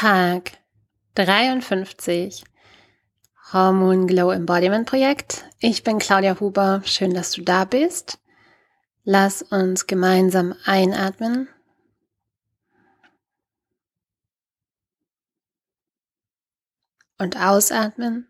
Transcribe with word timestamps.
Tag 0.00 0.52
53 1.16 2.42
Hormon 3.52 4.06
Glow 4.06 4.30
Embodiment 4.30 4.88
Projekt. 4.88 5.44
Ich 5.58 5.82
bin 5.82 5.98
Claudia 5.98 6.40
Huber. 6.40 6.80
Schön, 6.86 7.12
dass 7.12 7.32
du 7.32 7.42
da 7.42 7.66
bist. 7.66 8.18
Lass 9.04 9.42
uns 9.42 9.86
gemeinsam 9.86 10.54
einatmen. 10.64 11.50
Und 17.18 17.36
ausatmen. 17.36 18.26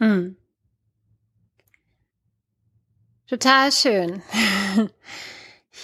Hm. 0.00 0.36
Total 3.28 3.70
schön, 3.72 4.22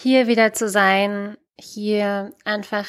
hier 0.02 0.26
wieder 0.26 0.52
zu 0.52 0.68
sein, 0.68 1.36
hier 1.58 2.32
einfach, 2.44 2.86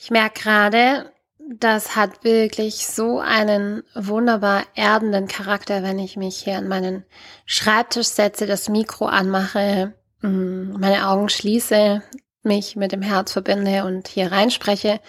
ich 0.00 0.10
merke 0.10 0.42
gerade, 0.42 1.12
das 1.38 1.94
hat 1.94 2.24
wirklich 2.24 2.86
so 2.86 3.20
einen 3.20 3.82
wunderbar 3.94 4.64
erdenden 4.74 5.28
Charakter, 5.28 5.82
wenn 5.82 5.98
ich 5.98 6.16
mich 6.16 6.38
hier 6.38 6.56
an 6.56 6.68
meinen 6.68 7.04
Schreibtisch 7.44 8.08
setze, 8.08 8.46
das 8.46 8.68
Mikro 8.68 9.06
anmache, 9.06 9.94
mm, 10.22 10.72
meine 10.78 11.08
Augen 11.08 11.28
schließe, 11.28 12.02
mich 12.42 12.76
mit 12.76 12.92
dem 12.92 13.02
Herz 13.02 13.32
verbinde 13.32 13.84
und 13.84 14.08
hier 14.08 14.32
reinspreche. 14.32 15.00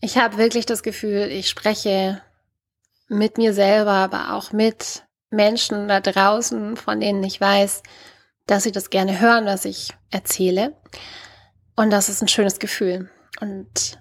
Ich 0.00 0.16
habe 0.16 0.38
wirklich 0.38 0.66
das 0.66 0.82
Gefühl, 0.82 1.28
ich 1.30 1.48
spreche 1.48 2.22
mit 3.08 3.36
mir 3.36 3.52
selber, 3.52 3.92
aber 3.92 4.34
auch 4.34 4.52
mit 4.52 5.04
Menschen 5.30 5.88
da 5.88 6.00
draußen, 6.00 6.76
von 6.76 7.00
denen 7.00 7.22
ich 7.24 7.40
weiß, 7.40 7.82
dass 8.48 8.64
sie 8.64 8.72
das 8.72 8.90
gerne 8.90 9.20
hören, 9.20 9.46
was 9.46 9.64
ich 9.64 9.90
erzähle. 10.10 10.74
Und 11.76 11.90
das 11.90 12.08
ist 12.08 12.22
ein 12.22 12.28
schönes 12.28 12.58
Gefühl. 12.58 13.08
Und 13.40 13.98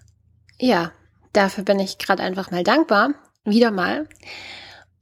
ja, 0.58 0.92
dafür 1.34 1.64
bin 1.64 1.80
ich 1.80 2.00
gerade 2.00 2.24
einfach 2.24 2.50
mal 2.50 2.64
dankbar. 2.64 3.14
Wieder 3.44 3.70
mal. 3.70 4.08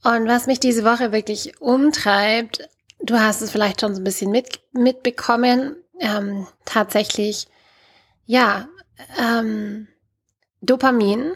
Und 0.03 0.27
was 0.27 0.47
mich 0.47 0.59
diese 0.59 0.83
Woche 0.83 1.11
wirklich 1.11 1.61
umtreibt, 1.61 2.67
du 2.99 3.19
hast 3.19 3.41
es 3.41 3.51
vielleicht 3.51 3.81
schon 3.81 3.95
so 3.95 4.01
ein 4.01 4.03
bisschen 4.03 4.31
mit, 4.31 4.59
mitbekommen, 4.73 5.75
ähm, 5.99 6.47
tatsächlich, 6.65 7.47
ja, 8.25 8.67
ähm, 9.19 9.87
Dopamin, 10.61 11.33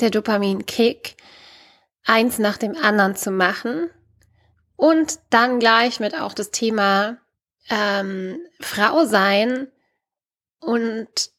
der 0.00 0.10
Dopamin-Kick, 0.10 1.16
eins 2.04 2.38
nach 2.38 2.58
dem 2.58 2.76
anderen 2.76 3.16
zu 3.16 3.30
machen 3.30 3.90
und 4.76 5.18
dann 5.30 5.60
gleich 5.60 5.98
mit 5.98 6.14
auch 6.14 6.34
das 6.34 6.50
Thema 6.50 7.18
ähm, 7.70 8.40
Frau 8.60 9.04
sein 9.04 9.68
und 10.60 11.30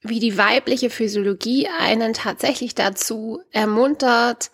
wie 0.00 0.18
die 0.18 0.36
weibliche 0.36 0.90
Physiologie 0.90 1.68
einen 1.68 2.12
tatsächlich 2.12 2.74
dazu 2.74 3.42
ermuntert, 3.50 4.50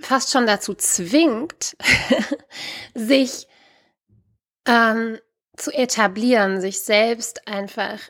fast 0.00 0.30
schon 0.30 0.46
dazu 0.46 0.74
zwingt, 0.74 1.76
sich 2.94 3.46
ähm, 4.66 5.18
zu 5.56 5.70
etablieren, 5.72 6.60
sich 6.60 6.80
selbst 6.80 7.46
einfach 7.46 8.00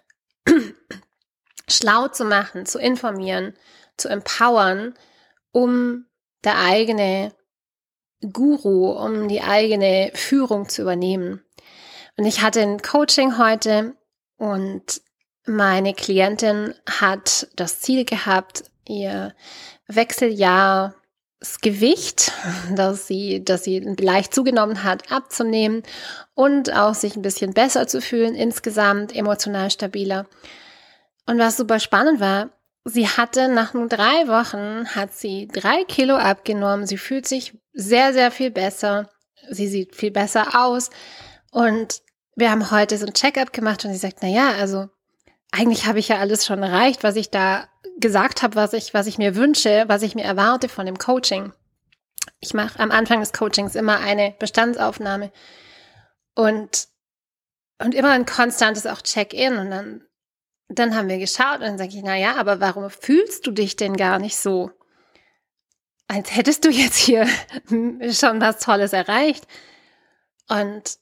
schlau 1.68 2.08
zu 2.08 2.24
machen, 2.24 2.66
zu 2.66 2.78
informieren, 2.78 3.54
zu 3.96 4.08
empowern, 4.08 4.94
um 5.50 6.06
der 6.44 6.58
eigene 6.58 7.34
Guru, 8.20 8.92
um 8.92 9.28
die 9.28 9.40
eigene 9.40 10.12
Führung 10.14 10.68
zu 10.68 10.82
übernehmen. 10.82 11.42
Und 12.16 12.24
ich 12.24 12.42
hatte 12.42 12.60
ein 12.60 12.82
Coaching 12.82 13.38
heute 13.38 13.94
und 14.36 15.00
meine 15.46 15.94
Klientin 15.94 16.74
hat 16.88 17.48
das 17.56 17.80
Ziel 17.80 18.04
gehabt, 18.04 18.64
ihr 18.86 19.34
Wechseljahrsgewicht, 19.86 22.32
dass 22.74 23.06
sie, 23.06 23.44
dass 23.44 23.64
sie 23.64 23.80
leicht 23.80 24.34
zugenommen 24.34 24.84
hat, 24.84 25.10
abzunehmen 25.10 25.82
und 26.34 26.74
auch 26.74 26.94
sich 26.94 27.16
ein 27.16 27.22
bisschen 27.22 27.52
besser 27.52 27.86
zu 27.86 28.00
fühlen, 28.00 28.34
insgesamt 28.34 29.14
emotional 29.14 29.70
stabiler. 29.70 30.26
Und 31.26 31.38
was 31.38 31.56
super 31.56 31.80
spannend 31.80 32.20
war, 32.20 32.50
sie 32.84 33.08
hatte 33.08 33.48
nach 33.48 33.74
nur 33.74 33.88
drei 33.88 34.26
Wochen, 34.26 34.86
hat 34.94 35.12
sie 35.12 35.48
drei 35.48 35.84
Kilo 35.84 36.16
abgenommen. 36.16 36.86
Sie 36.86 36.98
fühlt 36.98 37.26
sich 37.26 37.54
sehr, 37.72 38.12
sehr 38.12 38.30
viel 38.30 38.50
besser. 38.50 39.10
Sie 39.48 39.68
sieht 39.68 39.94
viel 39.94 40.10
besser 40.10 40.48
aus. 40.54 40.90
Und 41.50 42.02
wir 42.36 42.50
haben 42.50 42.70
heute 42.70 42.96
so 42.96 43.06
ein 43.06 43.14
Check-up 43.14 43.52
gemacht 43.52 43.84
und 43.84 43.92
sie 43.92 43.98
sagt, 43.98 44.18
na 44.22 44.28
ja, 44.28 44.52
also 44.52 44.88
eigentlich 45.50 45.86
habe 45.86 45.98
ich 45.98 46.08
ja 46.08 46.18
alles 46.18 46.46
schon 46.46 46.62
erreicht, 46.62 47.02
was 47.02 47.16
ich 47.16 47.30
da 47.30 47.68
gesagt 47.98 48.42
habe, 48.42 48.56
was 48.56 48.72
ich, 48.72 48.94
was 48.94 49.06
ich 49.06 49.18
mir 49.18 49.36
wünsche, 49.36 49.84
was 49.88 50.02
ich 50.02 50.14
mir 50.14 50.24
erwarte 50.24 50.68
von 50.68 50.86
dem 50.86 50.98
Coaching. 50.98 51.52
Ich 52.38 52.54
mache 52.54 52.78
am 52.78 52.90
Anfang 52.90 53.20
des 53.20 53.32
Coachings 53.32 53.74
immer 53.74 53.98
eine 53.98 54.34
Bestandsaufnahme 54.38 55.32
und, 56.34 56.88
und 57.78 57.94
immer 57.94 58.10
ein 58.10 58.26
konstantes 58.26 58.86
auch 58.86 59.02
Check-in 59.02 59.58
und 59.58 59.70
dann 59.70 60.04
dann 60.70 60.94
haben 60.94 61.08
wir 61.08 61.18
geschaut 61.18 61.56
und 61.56 61.62
dann 61.62 61.78
sage 61.78 61.90
ich, 61.90 62.02
na 62.02 62.16
ja, 62.16 62.36
aber 62.36 62.60
warum 62.60 62.90
fühlst 62.90 63.46
du 63.46 63.50
dich 63.50 63.76
denn 63.76 63.96
gar 63.96 64.18
nicht 64.18 64.36
so? 64.36 64.70
Als 66.06 66.34
hättest 66.34 66.64
du 66.64 66.70
jetzt 66.70 66.96
hier 66.96 67.26
schon 68.12 68.40
was 68.40 68.60
Tolles 68.60 68.92
erreicht. 68.92 69.46
Und 70.48 70.98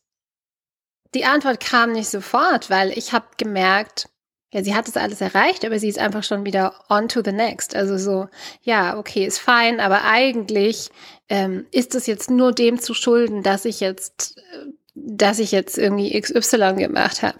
die 1.15 1.25
Antwort 1.25 1.61
kam 1.61 1.93
nicht 1.93 2.09
sofort, 2.09 2.71
weil 2.71 2.97
ich 2.97 3.13
habe 3.13 3.27
gemerkt, 3.37 4.09
ja, 4.51 4.65
sie 4.65 4.75
hat 4.75 4.89
es 4.89 4.97
alles 4.97 5.21
erreicht, 5.21 5.65
aber 5.65 5.79
sie 5.79 5.89
ist 5.89 5.99
einfach 5.99 6.23
schon 6.23 6.47
wieder 6.47 6.85
on 6.89 7.09
to 7.09 7.23
the 7.23 7.33
next. 7.33 7.75
Also 7.77 7.99
so, 7.99 8.29
ja, 8.63 8.97
okay, 8.97 9.27
ist 9.27 9.39
fein, 9.39 9.79
aber 9.79 10.05
eigentlich 10.05 10.91
ähm, 11.29 11.67
ist 11.71 11.95
es 11.95 12.07
jetzt 12.07 12.31
nur 12.31 12.53
dem 12.53 12.81
zu 12.81 12.95
schulden, 12.95 13.43
dass 13.43 13.67
ich 13.67 13.81
jetzt, 13.81 14.39
äh, 14.39 14.67
dass 14.95 15.39
ich 15.39 15.53
jetzt 15.53 15.77
irgendwie 15.77 16.19
XY 16.19 16.75
gemacht 16.77 17.23
habe. 17.23 17.39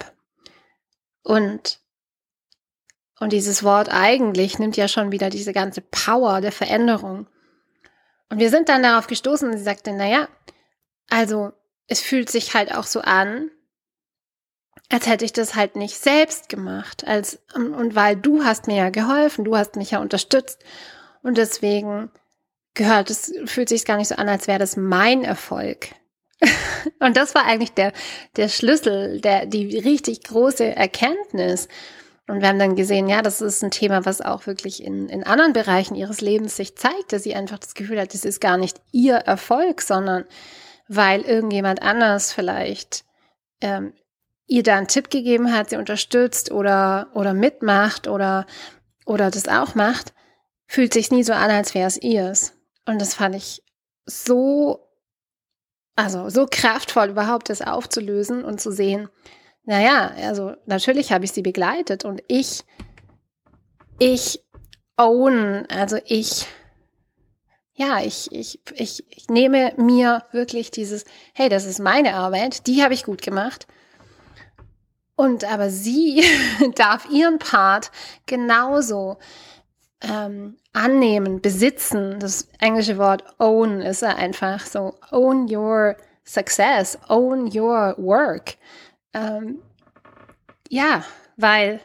Und 1.23 1.79
und 3.19 3.33
dieses 3.33 3.63
Wort 3.63 3.89
eigentlich 3.91 4.59
nimmt 4.59 4.77
ja 4.77 4.87
schon 4.87 5.11
wieder 5.11 5.29
diese 5.29 5.51
ganze 5.51 5.81
Power 5.81 6.39
der 6.41 6.53
Veränderung. 6.53 7.27
Und 8.29 8.39
wir 8.39 8.49
sind 8.49 8.69
dann 8.69 8.83
darauf 8.83 9.07
gestoßen 9.07 9.49
und 9.49 9.57
sie 9.57 9.63
sagte, 9.63 9.91
naja, 9.91 10.29
also 11.09 11.51
es 11.87 11.99
fühlt 11.99 12.29
sich 12.29 12.53
halt 12.53 12.73
auch 12.73 12.85
so 12.85 13.01
an, 13.01 13.51
als 14.91 15.07
hätte 15.07 15.25
ich 15.25 15.33
das 15.33 15.55
halt 15.55 15.75
nicht 15.75 15.97
selbst 15.97 16.49
gemacht. 16.49 17.05
Als, 17.05 17.39
und 17.53 17.95
weil 17.95 18.15
du 18.15 18.43
hast 18.43 18.67
mir 18.67 18.75
ja 18.75 18.89
geholfen, 18.89 19.45
du 19.45 19.55
hast 19.55 19.75
mich 19.75 19.91
ja 19.91 19.99
unterstützt. 19.99 20.59
Und 21.21 21.37
deswegen 21.37 22.11
gehört 22.73 23.09
es, 23.09 23.31
fühlt 23.45 23.69
sich 23.69 23.85
gar 23.85 23.97
nicht 23.97 24.07
so 24.07 24.15
an, 24.15 24.29
als 24.29 24.47
wäre 24.47 24.59
das 24.59 24.77
mein 24.77 25.23
Erfolg. 25.23 25.89
und 26.99 27.17
das 27.17 27.35
war 27.35 27.45
eigentlich 27.45 27.73
der, 27.73 27.93
der 28.35 28.49
Schlüssel, 28.49 29.21
der, 29.21 29.45
die 29.45 29.77
richtig 29.77 30.23
große 30.23 30.75
Erkenntnis. 30.75 31.67
Und 32.27 32.41
wir 32.41 32.47
haben 32.47 32.59
dann 32.59 32.75
gesehen, 32.75 33.07
ja, 33.09 33.21
das 33.21 33.41
ist 33.41 33.63
ein 33.63 33.71
Thema, 33.71 34.05
was 34.05 34.21
auch 34.21 34.47
wirklich 34.47 34.83
in, 34.83 35.09
in 35.09 35.23
anderen 35.23 35.53
Bereichen 35.53 35.95
ihres 35.95 36.21
Lebens 36.21 36.55
sich 36.55 36.75
zeigt, 36.77 37.11
dass 37.11 37.23
sie 37.23 37.35
einfach 37.35 37.59
das 37.59 37.73
Gefühl 37.73 37.99
hat, 37.99 38.13
das 38.13 38.25
ist 38.25 38.39
gar 38.39 38.57
nicht 38.57 38.79
ihr 38.91 39.15
Erfolg, 39.15 39.81
sondern 39.81 40.25
weil 40.87 41.21
irgendjemand 41.21 41.81
anders 41.81 42.31
vielleicht 42.31 43.03
ähm, 43.61 43.93
ihr 44.49 44.63
da 44.63 44.77
einen 44.77 44.87
Tipp 44.87 45.09
gegeben 45.09 45.53
hat, 45.53 45.69
sie 45.69 45.77
unterstützt 45.77 46.51
oder, 46.51 47.07
oder 47.13 47.33
mitmacht 47.33 48.07
oder, 48.07 48.45
oder 49.05 49.29
das 49.31 49.47
auch 49.47 49.75
macht, 49.75 50.13
fühlt 50.67 50.91
sich 50.91 51.11
nie 51.11 51.23
so 51.23 51.33
an, 51.33 51.51
als 51.51 51.73
wäre 51.75 51.87
es 51.87 52.01
ihrs. 52.01 52.53
Und 52.85 52.99
das 52.99 53.13
fand 53.13 53.35
ich 53.35 53.63
so, 54.05 54.89
also 55.95 56.29
so 56.29 56.47
kraftvoll 56.49 57.09
überhaupt, 57.09 57.49
das 57.49 57.61
aufzulösen 57.61 58.43
und 58.43 58.59
zu 58.59 58.71
sehen, 58.71 59.07
naja, 59.63 60.13
also 60.17 60.55
natürlich 60.65 61.11
habe 61.11 61.25
ich 61.25 61.31
sie 61.31 61.43
begleitet 61.43 62.03
und 62.03 62.23
ich, 62.27 62.63
ich 63.99 64.43
own, 64.97 65.67
also 65.69 65.97
ich, 66.05 66.47
ja, 67.75 68.01
ich, 68.01 68.31
ich, 68.31 68.59
ich, 68.73 69.05
ich 69.15 69.27
nehme 69.27 69.73
mir 69.77 70.23
wirklich 70.31 70.71
dieses, 70.71 71.05
hey, 71.35 71.49
das 71.49 71.65
ist 71.65 71.79
meine 71.79 72.15
Arbeit, 72.15 72.65
die 72.65 72.81
habe 72.83 72.95
ich 72.95 73.03
gut 73.03 73.21
gemacht. 73.21 73.67
Und 75.19 75.43
aber 75.43 75.69
sie 75.69 76.23
darf 76.75 77.09
ihren 77.09 77.39
Part 77.39 77.91
genauso 78.25 79.17
ähm, 79.99 80.55
annehmen, 80.71 81.41
besitzen. 81.41 82.21
Das 82.21 82.47
englische 82.59 82.97
Wort 82.97 83.25
own 83.37 83.81
ist 83.81 84.01
einfach 84.01 84.65
so, 84.65 84.95
own 85.11 85.53
your 85.53 85.97
success, 86.23 86.97
own 87.09 87.51
your 87.53 87.95
work. 87.97 88.55
Ähm, 89.13 89.61
ja, 90.69 91.03
weil 91.35 91.81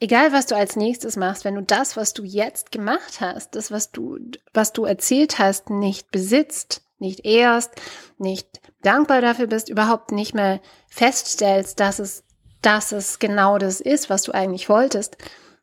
egal 0.00 0.32
was 0.32 0.46
du 0.46 0.56
als 0.56 0.76
nächstes 0.76 1.16
machst, 1.16 1.44
wenn 1.44 1.56
du 1.56 1.62
das, 1.62 1.94
was 1.98 2.14
du 2.14 2.24
jetzt 2.24 2.72
gemacht 2.72 3.20
hast, 3.20 3.54
das, 3.54 3.70
was 3.70 3.92
du, 3.92 4.18
was 4.54 4.72
du 4.72 4.86
erzählt 4.86 5.38
hast, 5.38 5.68
nicht 5.68 6.10
besitzt, 6.10 6.87
nicht 7.00 7.24
ehrst, 7.24 7.70
nicht 8.18 8.60
dankbar 8.82 9.20
dafür 9.20 9.46
bist, 9.46 9.68
überhaupt 9.68 10.12
nicht 10.12 10.34
mehr 10.34 10.60
feststellst, 10.88 11.80
dass 11.80 11.98
es 11.98 12.24
dass 12.62 12.92
es 12.92 13.18
genau 13.18 13.58
das 13.58 13.80
ist, 13.80 14.10
was 14.10 14.22
du 14.22 14.32
eigentlich 14.32 14.68
wolltest, 14.68 15.16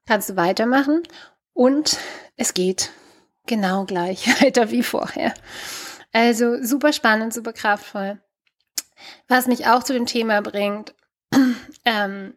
kannst 0.06 0.30
du 0.30 0.36
weitermachen 0.36 1.04
und 1.54 1.98
es 2.38 2.54
geht 2.54 2.92
genau 3.46 3.86
gleich 3.86 4.28
weiter 4.42 4.72
wie 4.72 4.84
vorher. 4.84 5.34
Also 6.14 6.64
super 6.64 6.94
spannend, 6.94 7.34
super 7.34 7.54
kraftvoll. 7.54 8.22
Was 9.28 9.48
mich 9.48 9.68
auch 9.68 9.84
zu 9.84 9.94
dem 9.94 10.06
Thema 10.06 10.42
bringt, 10.42 10.96
ähm, 11.86 12.36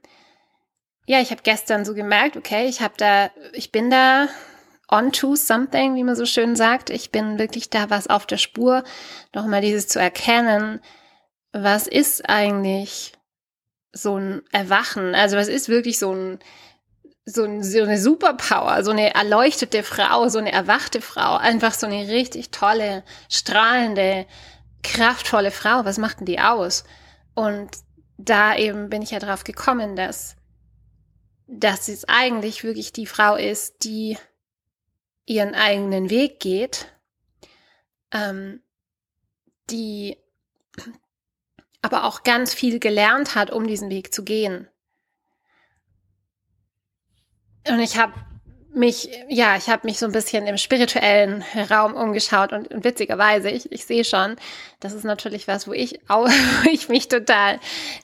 ja, 1.07 1.21
ich 1.21 1.31
habe 1.31 1.43
gestern 1.43 1.85
so 1.85 1.95
gemerkt, 1.95 2.37
okay, 2.37 2.67
ich 2.67 2.81
habe 2.81 2.95
da, 2.97 3.31
ich 3.53 3.71
bin 3.73 3.91
da 3.91 4.29
on 4.91 5.13
to 5.13 5.37
something, 5.37 5.95
wie 5.95 6.05
man 6.05 6.17
so 6.17 6.27
schön 6.27 6.57
sagt. 6.57 6.91
Ich 6.91 7.11
bin 7.11 7.39
wirklich 7.39 7.71
da 7.71 7.91
was 7.91 8.07
auf 8.07 8.27
der 8.27 8.39
Spur, 8.39 8.85
nochmal 9.35 9.61
dieses 9.61 9.89
zu 9.89 10.01
erkennen, 10.01 10.81
was 11.53 11.87
ist 11.87 12.29
eigentlich 12.29 13.13
so 13.93 14.17
ein 14.19 14.43
Erwachen? 14.53 15.15
Also 15.15 15.37
was 15.37 15.49
ist 15.49 15.69
wirklich 15.69 15.99
so 15.99 16.13
ein 16.13 16.39
so, 17.31 17.45
ein, 17.45 17.63
so 17.63 17.83
eine 17.83 17.99
Superpower, 17.99 18.83
so 18.85 18.91
eine 18.91 19.15
erleuchtete 19.15 19.83
Frau, 19.83 20.29
so 20.29 20.39
eine 20.39 20.51
erwachte 20.51 21.03
Frau, 21.03 21.37
einfach 21.37 21.75
so 21.75 21.87
eine 21.87 22.09
richtig 22.09 22.51
tolle, 22.53 23.05
strahlende, 23.29 24.25
kraftvolle 24.83 25.51
Frau. 25.51 25.85
Was 25.85 25.99
macht 25.99 26.21
denn 26.21 26.27
die 26.27 26.41
aus? 26.41 26.85
Und 27.35 27.69
da 28.17 28.57
eben 28.57 28.89
bin 28.89 29.03
ich 29.03 29.11
ja 29.11 29.19
drauf 29.19 29.45
gekommen, 29.45 29.95
dass 29.95 30.37
dass 31.49 31.89
es 31.89 32.07
eigentlich 32.07 32.63
wirklich 32.63 32.93
die 32.93 33.07
Frau 33.07 33.35
ist, 33.35 33.83
die 33.85 34.19
ihren 35.29 35.55
eigenen 35.55 36.11
Weg 36.11 36.41
geht, 36.41 36.93
ähm, 38.13 38.63
die 39.71 40.17
aber 41.83 42.05
auch 42.05 42.23
ganz 42.23 42.55
viel 42.55 42.81
gelernt 42.81 43.35
hat, 43.35 43.51
um 43.51 43.67
diesen 43.67 43.91
Weg 43.91 44.13
zu 44.13 44.25
gehen. 44.25 44.69
Und 47.69 47.81
ich 47.81 47.99
habe 47.99 48.15
mich, 48.79 49.11
ja, 49.29 49.57
ich 49.57 49.69
habe 49.69 49.87
mich 49.87 49.99
so 49.99 50.07
ein 50.07 50.13
bisschen 50.13 50.47
im 50.47 50.57
spirituellen 50.57 51.45
Raum 51.71 51.95
umgeschaut 51.95 52.53
und, 52.53 52.73
und 52.73 52.85
witzigerweise, 52.85 53.51
ich, 53.51 53.71
ich 53.73 53.85
sehe 53.85 54.05
schon, 54.05 54.37
das 54.81 54.93
ist 54.93 55.05
natürlich 55.05 55.49
was, 55.49 55.69
wo 55.69 55.73
ich, 55.73 56.01
auch, 56.09 56.27
wo 56.63 56.71
ich 56.71 56.89
mich 56.89 57.09
total 57.09 57.59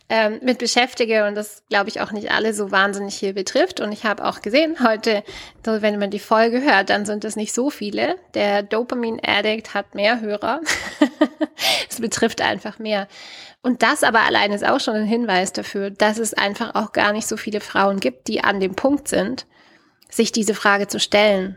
ähm, 0.08 0.40
mit 0.42 0.58
beschäftige 0.58 1.26
und 1.26 1.34
das, 1.34 1.62
glaube 1.68 1.88
ich, 1.88 2.00
auch 2.00 2.12
nicht 2.12 2.30
alle 2.30 2.52
so 2.52 2.70
wahnsinnig 2.70 3.14
hier 3.14 3.32
betrifft. 3.32 3.80
Und 3.80 3.92
ich 3.92 4.04
habe 4.04 4.24
auch 4.24 4.42
gesehen, 4.42 4.76
heute, 4.86 5.22
so, 5.64 5.80
wenn 5.80 5.98
man 5.98 6.10
die 6.10 6.18
Folge 6.18 6.60
hört, 6.62 6.90
dann 6.90 7.06
sind 7.06 7.24
es 7.24 7.36
nicht 7.36 7.54
so 7.54 7.70
viele. 7.70 8.16
Der 8.34 8.62
Dopamin-Addict 8.62 9.72
hat 9.72 9.94
mehr 9.94 10.20
Hörer. 10.20 10.60
es 11.88 12.00
betrifft 12.00 12.40
einfach 12.40 12.78
mehr. 12.78 13.08
Und 13.62 13.82
das 13.82 14.02
aber 14.02 14.20
allein 14.20 14.52
ist 14.52 14.66
auch 14.66 14.78
schon 14.78 14.94
ein 14.94 15.06
Hinweis 15.06 15.52
dafür, 15.52 15.90
dass 15.90 16.18
es 16.18 16.34
einfach 16.34 16.74
auch 16.74 16.92
gar 16.92 17.12
nicht 17.12 17.26
so 17.26 17.38
viele 17.38 17.60
Frauen 17.60 17.98
gibt, 17.98 18.28
die 18.28 18.44
an 18.44 18.60
dem 18.60 18.74
Punkt 18.74 19.08
sind, 19.08 19.46
sich 20.16 20.32
diese 20.32 20.54
Frage 20.54 20.86
zu 20.86 21.00
stellen. 21.00 21.56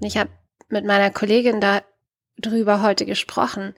Und 0.00 0.06
ich 0.06 0.16
habe 0.16 0.30
mit 0.68 0.84
meiner 0.84 1.10
Kollegin 1.10 1.60
darüber 2.36 2.82
heute 2.82 3.06
gesprochen, 3.06 3.74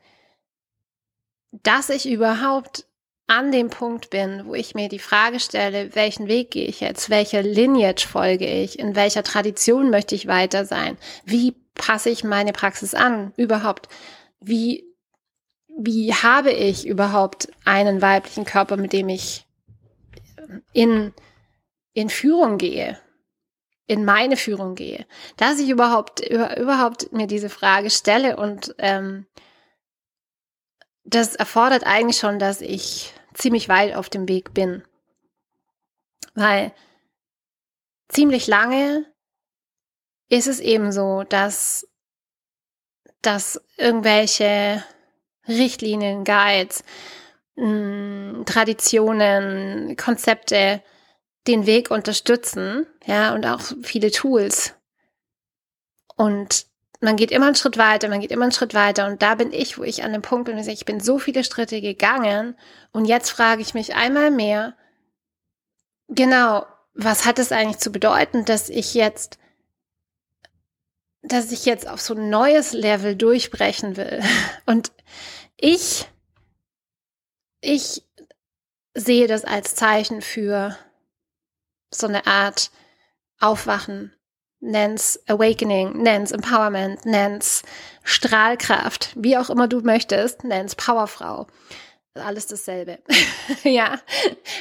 dass 1.51 1.91
ich 1.91 2.09
überhaupt 2.09 2.87
an 3.27 3.51
dem 3.51 3.71
Punkt 3.71 4.11
bin, 4.11 4.47
wo 4.47 4.55
ich 4.55 4.75
mir 4.75 4.89
die 4.89 5.01
Frage 5.01 5.41
stelle, 5.41 5.95
welchen 5.95 6.29
Weg 6.29 6.53
gehe 6.53 6.67
ich 6.67 6.81
jetzt, 6.81 7.11
welche 7.11 7.41
Lineage 7.41 8.07
folge 8.07 8.47
ich, 8.47 8.79
in 8.79 8.95
welcher 8.95 9.25
Tradition 9.25 9.91
möchte 9.91 10.15
ich 10.15 10.29
weiter 10.29 10.65
sein, 10.65 10.97
wie 11.25 11.53
passe 11.75 12.09
ich 12.09 12.23
meine 12.23 12.53
Praxis 12.53 12.95
an, 12.95 13.33
überhaupt, 13.37 13.89
wie, 14.41 14.85
wie 15.77 16.15
habe 16.15 16.53
ich 16.53 16.87
überhaupt 16.87 17.49
einen 17.65 18.01
weiblichen 18.01 18.45
Körper, 18.45 18.77
mit 18.77 18.93
dem 18.93 19.09
ich 19.09 19.45
in, 20.73 21.13
in 21.95 22.09
Führung 22.09 22.59
gehe, 22.59 23.01
in 23.87 24.05
meine 24.05 24.37
Führung 24.37 24.75
gehe, 24.75 25.07
dass 25.37 25.61
ich 25.61 25.69
überhaupt 25.69 26.21
überhaupt 26.21 27.13
mir 27.13 27.27
diese 27.27 27.49
Frage 27.49 27.91
stelle 27.91 28.37
und 28.37 28.75
ähm, 28.79 29.27
das 31.05 31.37
erfordert 31.37 31.85
eigentlich 31.87 32.19
schon, 32.19 32.39
dass 32.39 32.61
ich 32.61 33.13
ziemlich 33.35 33.69
weit 33.69 33.95
auf 33.95 34.09
dem 34.09 34.29
Weg 34.29 34.55
bin, 34.55 34.83
weil 36.35 36.73
ziemlich 38.09 38.49
lange 38.49 39.07
ist 40.29 40.49
es 40.49 40.59
eben 40.59 40.91
so, 40.91 41.23
dass 41.23 41.87
dass 43.23 43.61
irgendwelche 43.77 44.85
Richtlinien, 45.49 46.25
Guides, 46.25 46.85
hm, 47.57 48.45
Traditionen, 48.47 49.97
Konzepte 49.97 50.83
den 51.47 51.67
Weg 51.67 51.91
unterstützen, 51.91 52.87
ja, 53.05 53.35
und 53.35 53.47
auch 53.47 53.61
viele 53.83 54.11
Tools. 54.11 54.75
Und 56.17 56.67
man 57.01 57.17
geht 57.17 57.31
immer 57.31 57.47
einen 57.47 57.55
Schritt 57.55 57.77
weiter, 57.77 58.09
man 58.09 58.21
geht 58.21 58.31
immer 58.31 58.45
einen 58.45 58.53
Schritt 58.53 58.75
weiter. 58.75 59.07
Und 59.07 59.23
da 59.23 59.35
bin 59.35 59.53
ich, 59.53 59.79
wo 59.79 59.83
ich 59.83 60.03
an 60.03 60.13
dem 60.13 60.23
Punkt 60.23 60.47
bin, 60.47 60.59
ich 60.59 60.85
bin 60.85 61.01
so 61.01 61.19
viele 61.19 61.45
Schritte 61.45 61.81
gegangen. 61.81 62.57
Und 62.93 63.05
jetzt 63.05 63.31
frage 63.31 63.63
ich 63.63 63.75
mich 63.75 63.95
einmal 63.95 64.31
mehr, 64.31 64.75
genau, 66.09 66.67
was 66.95 67.27
hat 67.27 67.39
es 67.39 67.53
eigentlich 67.53 67.79
zu 67.79 67.93
bedeuten, 67.93 68.45
dass 68.45 68.71
ich 68.71 68.95
jetzt, 68.95 69.39
dass 71.23 71.53
ich 71.53 71.67
jetzt 71.67 71.89
auf 71.89 72.01
so 72.01 72.15
ein 72.15 72.31
neues 72.31 72.73
Level 72.73 73.15
durchbrechen 73.15 73.97
will? 73.97 74.23
Und 74.67 74.93
ich, 75.59 76.07
ich 77.61 78.03
sehe 78.95 79.27
das 79.27 79.45
als 79.45 79.75
Zeichen 79.75 80.23
für 80.23 80.77
so 81.91 82.07
eine 82.07 82.27
Art 82.27 82.71
Aufwachen, 83.41 84.13
nenn's 84.61 85.21
Awakening, 85.27 86.03
nenn's 86.03 86.33
Empowerment, 86.33 87.05
nenn's 87.05 87.63
Strahlkraft, 88.03 89.11
wie 89.17 89.37
auch 89.37 89.51
immer 89.51 89.69
du 89.69 89.81
möchtest, 89.81 90.45
nenn's 90.45 90.75
Powerfrau. 90.75 91.47
Alles 92.15 92.47
dasselbe. 92.47 92.99
ja, 93.63 94.01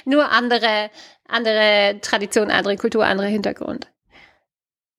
nur 0.04 0.30
andere, 0.30 0.90
andere 1.28 2.00
Tradition, 2.02 2.52
andere 2.52 2.76
Kultur, 2.76 3.06
andere 3.06 3.28
Hintergrund. 3.28 3.88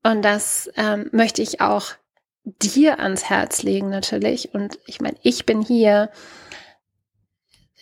Und 0.03 0.23
das 0.23 0.71
ähm, 0.77 1.09
möchte 1.13 1.43
ich 1.43 1.61
auch 1.61 1.93
dir 2.45 3.01
ans 3.01 3.25
Herz 3.25 3.63
legen 3.63 3.91
natürlich. 3.91 4.55
Und 4.55 4.79
ich 4.87 5.01
meine, 5.01 5.17
ich 5.23 5.47
bin 5.47 5.61
hier. 5.63 6.11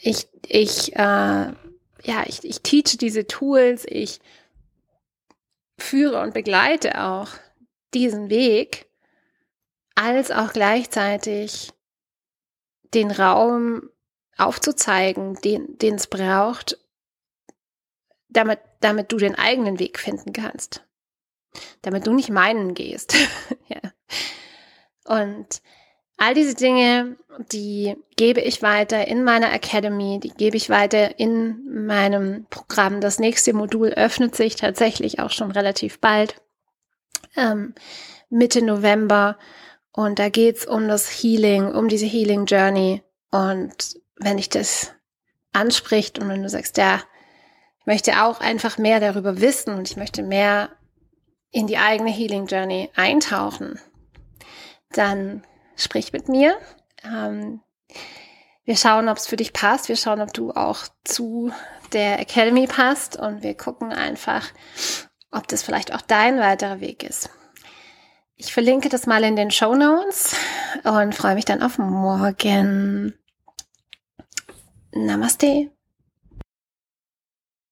Ich, 0.01 0.29
ich, 0.47 0.95
äh, 0.97 0.99
ja, 0.99 2.25
ich, 2.27 2.45
ich 2.45 2.63
teache 2.63 2.97
diese 2.97 3.27
Tools. 3.27 3.87
Ich 3.87 4.21
führe 5.79 6.21
und 6.21 6.35
begleite 6.35 7.01
auch 7.03 7.29
diesen 7.93 8.31
Weg, 8.31 8.87
als 9.95 10.31
auch 10.31 10.53
gleichzeitig 10.53 11.73
den 12.95 13.11
Raum 13.11 13.91
aufzuzeigen, 14.37 15.35
den, 15.43 15.79
es 15.95 16.07
braucht, 16.07 16.79
damit, 18.29 18.61
damit 18.81 19.13
du 19.13 19.17
den 19.17 19.37
eigenen 19.37 19.79
Weg 19.79 19.99
finden 19.99 20.33
kannst. 20.33 20.85
Damit 21.83 22.07
du 22.07 22.13
nicht 22.13 22.31
meinen 22.31 22.75
gehst. 22.75 23.15
ja. 23.69 23.81
Und 25.05 25.63
all 26.17 26.35
diese 26.35 26.55
Dinge, 26.55 27.17
die 27.53 27.97
gebe 28.17 28.41
ich 28.41 28.63
weiter 28.63 29.07
in 29.09 29.25
meiner 29.25 29.53
Academy, 29.53 30.21
die 30.23 30.31
gebe 30.31 30.57
ich 30.57 30.71
weiter 30.71 31.19
in 31.19 31.85
meinem 31.87 32.47
Programm. 32.51 33.01
Das 33.01 33.19
nächste 33.19 33.53
Modul 33.53 33.89
öffnet 33.89 34.35
sich 34.37 34.57
tatsächlich 34.57 35.19
auch 35.19 35.31
schon 35.31 35.51
relativ 35.51 36.01
bald, 36.01 36.41
ähm, 37.37 37.75
Mitte 38.31 38.63
November. 38.63 39.39
Und 39.93 40.19
da 40.19 40.29
geht's 40.29 40.67
um 40.67 40.89
das 40.89 41.09
Healing, 41.09 41.73
um 41.73 41.89
diese 41.89 42.07
Healing 42.07 42.47
Journey. 42.47 43.03
Und 43.31 44.01
wenn 44.17 44.39
ich 44.39 44.49
das 44.49 44.93
anspricht 45.53 46.19
und 46.19 46.29
wenn 46.29 46.43
du 46.43 46.49
sagst, 46.49 46.77
ja, 46.79 47.01
ich 47.81 47.87
möchte 47.87 48.23
auch 48.23 48.41
einfach 48.41 48.79
mehr 48.79 48.99
darüber 48.99 49.41
wissen 49.41 49.75
und 49.75 49.91
ich 49.91 49.97
möchte 49.97 50.23
mehr 50.23 50.71
in 51.51 51.67
die 51.67 51.79
eigene 51.79 52.11
Healing 52.11 52.47
Journey 52.47 52.91
eintauchen, 52.97 53.79
dann 54.91 55.45
sprich 55.77 56.13
mit 56.13 56.29
mir. 56.29 56.57
Ähm, 57.05 57.61
wir 58.65 58.77
schauen, 58.77 59.09
ob 59.09 59.19
es 59.19 59.27
für 59.27 59.37
dich 59.37 59.53
passt. 59.53 59.89
Wir 59.89 59.97
schauen, 59.97 60.21
ob 60.21 60.33
du 60.33 60.53
auch 60.53 60.87
zu 61.05 61.53
der 61.93 62.19
Academy 62.19 62.67
passt 62.67 63.17
und 63.17 63.43
wir 63.43 63.55
gucken 63.55 63.93
einfach, 63.93 64.49
ob 65.31 65.47
das 65.49 65.63
vielleicht 65.63 65.95
auch 65.95 66.01
dein 66.01 66.39
weiterer 66.39 66.81
Weg 66.81 67.03
ist. 67.03 67.31
Ich 68.37 68.53
verlinke 68.53 68.89
das 68.89 69.07
mal 69.07 69.23
in 69.23 69.37
den 69.37 69.51
Show 69.51 69.75
Notes 69.75 70.35
und 70.83 71.15
freue 71.15 71.35
mich 71.35 71.45
dann 71.45 71.63
auf 71.63 71.79
morgen. 71.79 73.15
Namaste. 74.93 75.74